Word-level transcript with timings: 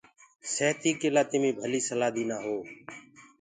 سهتي 0.53 0.91
ڪي 0.99 1.09
لآ 1.15 1.23
تمي 1.29 1.51
ڀلي 1.59 1.81
سلآه 1.89 2.11
دينآ 2.15 2.37
هو۔ 2.45 2.57